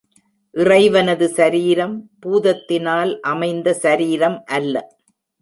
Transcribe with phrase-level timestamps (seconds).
[0.53, 1.93] இறைவனது சரீரம்
[2.25, 4.75] பூதத்தினால் அமைந்த சரீரம் அல்ல.